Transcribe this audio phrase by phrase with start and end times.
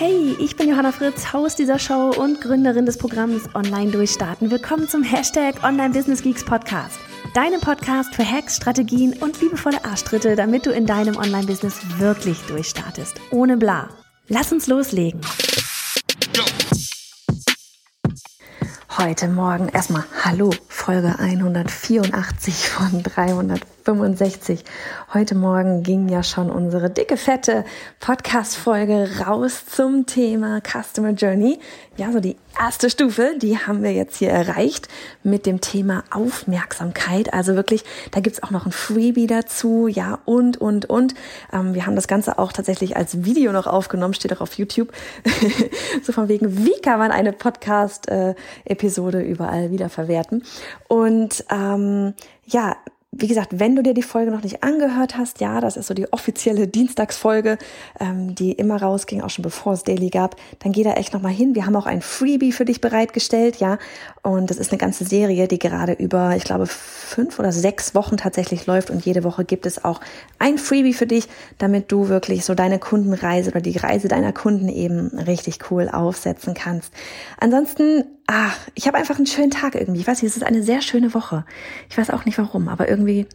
[0.00, 4.48] Hey, ich bin Johanna Fritz, Haus dieser Show und Gründerin des Programms Online Durchstarten.
[4.48, 7.00] Willkommen zum Hashtag Online Business Geeks Podcast.
[7.34, 13.16] Deinem Podcast für Hacks, Strategien und liebevolle Arschtritte, damit du in deinem Online-Business wirklich durchstartest.
[13.32, 13.88] Ohne bla.
[14.28, 15.20] Lass uns loslegen.
[18.96, 23.02] Heute Morgen erstmal Hallo, Folge 184 von
[23.88, 24.64] 365.
[25.14, 27.64] Heute Morgen ging ja schon unsere dicke, fette
[28.00, 31.58] Podcast-Folge raus zum Thema Customer Journey.
[31.96, 34.88] Ja, so die erste Stufe, die haben wir jetzt hier erreicht
[35.22, 37.32] mit dem Thema Aufmerksamkeit.
[37.32, 41.14] Also wirklich, da gibt's auch noch ein Freebie dazu, ja, und, und, und.
[41.50, 44.92] Ähm, wir haben das Ganze auch tatsächlich als Video noch aufgenommen, steht auch auf YouTube.
[46.02, 50.44] so von wegen, wie kann man eine Podcast-Episode überall wieder verwerten?
[50.88, 52.12] Und ähm,
[52.44, 52.76] ja,
[53.10, 55.94] wie gesagt, wenn du dir die Folge noch nicht angehört hast, ja, das ist so
[55.94, 57.56] die offizielle Dienstagsfolge,
[57.98, 61.32] ähm, die immer rausging, auch schon bevor es Daily gab, dann geh da echt nochmal
[61.32, 61.54] hin.
[61.54, 63.78] Wir haben auch ein Freebie für dich bereitgestellt, ja.
[64.22, 68.18] Und das ist eine ganze Serie, die gerade über, ich glaube, fünf oder sechs Wochen
[68.18, 68.90] tatsächlich läuft.
[68.90, 70.02] Und jede Woche gibt es auch
[70.38, 74.68] ein Freebie für dich, damit du wirklich so deine Kundenreise oder die Reise deiner Kunden
[74.68, 76.92] eben richtig cool aufsetzen kannst.
[77.40, 80.00] Ansonsten ach, ich habe einfach einen schönen Tag irgendwie.
[80.00, 81.44] Ich weiß nicht, es ist eine sehr schöne Woche.
[81.88, 83.26] Ich weiß auch nicht warum, aber irgendwie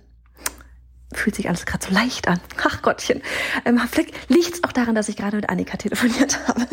[1.11, 2.39] fühlt sich alles gerade so leicht an.
[2.63, 3.21] Ach Gottchen.
[3.65, 6.67] Ähm, vielleicht liegt es auch daran, dass ich gerade mit Annika telefoniert habe.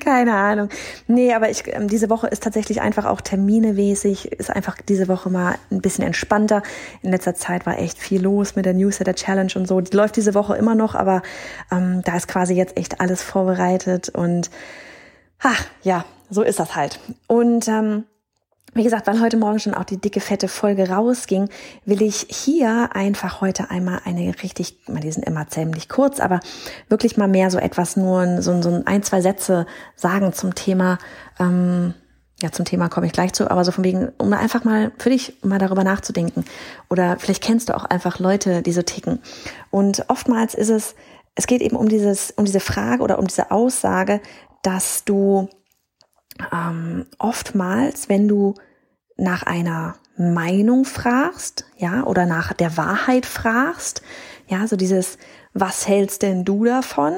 [0.00, 0.68] Keine Ahnung.
[1.08, 5.30] Nee, aber ich, ähm, diese Woche ist tatsächlich einfach auch terminemäßig, ist einfach diese Woche
[5.30, 6.62] mal ein bisschen entspannter.
[7.02, 9.80] In letzter Zeit war echt viel los mit der Newsletter Challenge und so.
[9.80, 11.22] Die läuft diese Woche immer noch, aber
[11.70, 14.50] ähm, da ist quasi jetzt echt alles vorbereitet und
[15.40, 16.98] ach ja, so ist das halt.
[17.26, 18.04] Und ähm,
[18.74, 21.48] wie gesagt, weil heute Morgen schon auch die dicke, fette Folge rausging,
[21.84, 26.40] will ich hier einfach heute einmal eine richtig, die sind immer ziemlich kurz, aber
[26.88, 30.98] wirklich mal mehr so etwas nur, so, so ein, zwei Sätze sagen zum Thema,
[31.38, 31.94] ähm,
[32.42, 35.10] ja, zum Thema komme ich gleich zu, aber so von wegen, um einfach mal für
[35.10, 36.44] dich mal darüber nachzudenken.
[36.90, 39.20] Oder vielleicht kennst du auch einfach Leute, die so ticken.
[39.70, 40.96] Und oftmals ist es,
[41.36, 44.20] es geht eben um dieses, um diese Frage oder um diese Aussage,
[44.62, 45.48] dass du
[46.52, 48.54] ähm, oftmals, wenn du
[49.16, 54.02] nach einer Meinung fragst, ja, oder nach der Wahrheit fragst,
[54.48, 55.18] ja, so dieses,
[55.52, 57.14] was hältst denn du davon?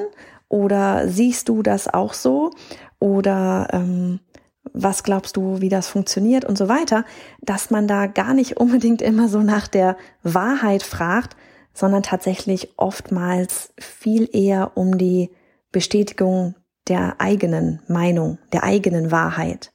[0.49, 2.53] Oder siehst du das auch so?
[2.99, 4.21] Oder ähm,
[4.73, 7.05] was glaubst du, wie das funktioniert und so weiter,
[7.41, 11.37] dass man da gar nicht unbedingt immer so nach der Wahrheit fragt,
[11.73, 15.31] sondern tatsächlich oftmals viel eher um die
[15.73, 16.55] Bestätigung
[16.89, 19.73] der eigenen Meinung, der eigenen Wahrheit.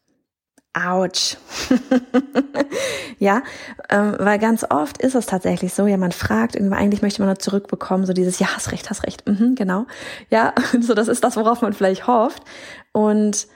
[0.74, 1.36] Autsch.
[3.20, 3.44] ja,
[3.90, 7.28] ähm, weil ganz oft ist es tatsächlich so, ja, man fragt irgendwie, eigentlich möchte man
[7.28, 9.86] nur zurückbekommen, so dieses, ja, hast recht, hast recht, mhm, genau.
[10.30, 12.44] Ja, so das ist das, worauf man vielleicht hofft.
[12.94, 13.48] Und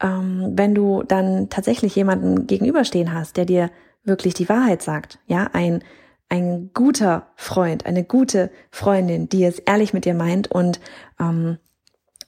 [0.00, 3.70] ähm, wenn du dann tatsächlich jemanden gegenüberstehen hast, der dir
[4.02, 5.84] wirklich die Wahrheit sagt, ja, ein,
[6.30, 10.80] ein guter Freund, eine gute Freundin, die es ehrlich mit dir meint und
[11.20, 11.58] ähm,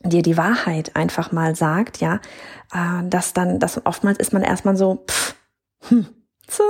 [0.02, 2.20] dir die Wahrheit einfach mal sagt, ja,
[2.72, 5.34] äh, dass dann, dass oftmals ist man erstmal so, pff,
[5.88, 6.06] hm,
[6.48, 6.62] so,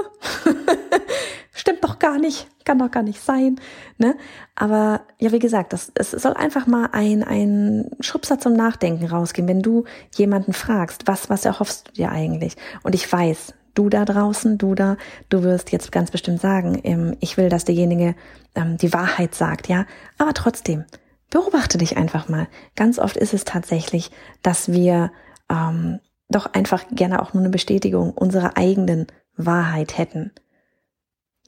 [1.52, 3.60] stimmt doch gar nicht, kann doch gar nicht sein,
[3.98, 4.16] ne?
[4.54, 9.48] Aber ja, wie gesagt, das, es soll einfach mal ein, ein Schubser zum Nachdenken rausgehen,
[9.48, 12.56] wenn du jemanden fragst, was, was erhoffst du dir eigentlich?
[12.82, 14.96] Und ich weiß, du da draußen, du da,
[15.28, 18.14] du wirst jetzt ganz bestimmt sagen, ähm, ich will, dass derjenige
[18.54, 19.86] ähm, die Wahrheit sagt, ja,
[20.18, 20.84] aber trotzdem,
[21.30, 22.48] beobachte dich einfach mal.
[22.74, 24.10] Ganz oft ist es tatsächlich,
[24.42, 25.12] dass wir
[25.50, 29.06] ähm, doch einfach gerne auch nur eine Bestätigung unserer eigenen
[29.36, 30.32] Wahrheit hätten.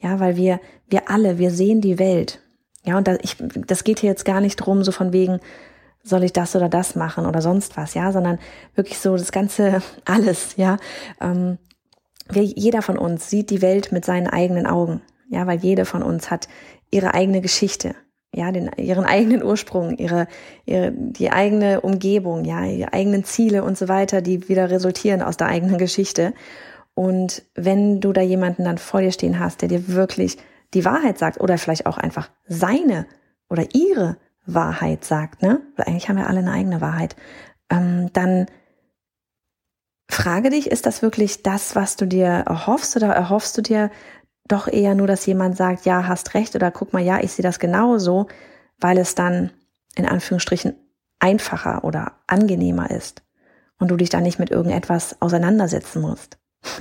[0.00, 2.40] Ja, weil wir, wir alle, wir sehen die Welt.
[2.84, 3.36] Ja, und da, ich,
[3.66, 5.40] das geht hier jetzt gar nicht drum, so von wegen,
[6.04, 8.38] soll ich das oder das machen oder sonst was, ja, sondern
[8.74, 10.76] wirklich so das ganze alles, ja.
[11.20, 11.58] Ähm,
[12.30, 16.02] wir, jeder von uns sieht die Welt mit seinen eigenen Augen, ja, weil jeder von
[16.02, 16.48] uns hat
[16.90, 17.94] ihre eigene Geschichte,
[18.38, 20.28] ja, den, ihren eigenen Ursprung, ihre,
[20.64, 25.36] ihre, die eigene Umgebung, ja, ihre eigenen Ziele und so weiter, die wieder resultieren aus
[25.36, 26.32] der eigenen Geschichte.
[26.94, 30.38] Und wenn du da jemanden dann vor dir stehen hast, der dir wirklich
[30.74, 33.06] die Wahrheit sagt oder vielleicht auch einfach seine
[33.50, 35.60] oder ihre Wahrheit sagt, ne?
[35.76, 37.16] Weil eigentlich haben wir alle eine eigene Wahrheit,
[37.70, 38.46] ähm, dann
[40.10, 43.90] frage dich, ist das wirklich das, was du dir erhoffst oder erhoffst du dir
[44.48, 47.42] doch eher nur, dass jemand sagt, ja, hast recht oder guck mal, ja, ich sehe
[47.42, 48.26] das genauso,
[48.78, 49.50] weil es dann
[49.94, 50.74] in Anführungsstrichen
[51.18, 53.22] einfacher oder angenehmer ist
[53.78, 56.38] und du dich dann nicht mit irgendetwas auseinandersetzen musst.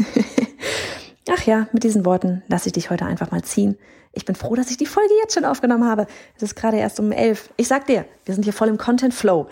[1.30, 3.78] Ach ja, mit diesen Worten lasse ich dich heute einfach mal ziehen.
[4.14, 6.08] Ich bin froh, dass ich die Folge jetzt schon aufgenommen habe.
[6.36, 7.50] Es ist gerade erst um elf.
[7.58, 9.48] Ich sag dir, wir sind hier voll im Content Flow.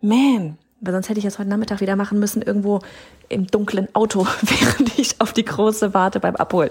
[0.00, 2.80] Man, weil sonst hätte ich das heute Nachmittag wieder machen müssen, irgendwo
[3.28, 6.70] im dunklen Auto, während ich auf die große warte beim Abholen.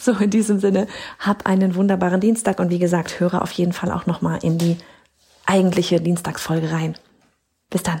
[0.00, 0.86] So, in diesem Sinne,
[1.18, 4.76] hab einen wunderbaren Dienstag und wie gesagt, höre auf jeden Fall auch nochmal in die
[5.46, 6.94] eigentliche Dienstagsfolge rein.
[7.70, 8.00] Bis dann.